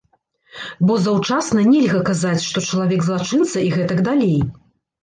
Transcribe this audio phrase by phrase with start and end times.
[0.87, 4.39] Бо заўчасна нельга казаць, што чалавек злачынца і гэтак далей.